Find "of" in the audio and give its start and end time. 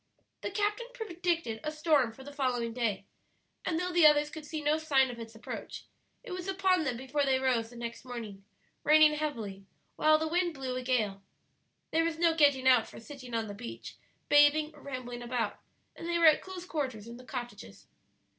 5.11-5.19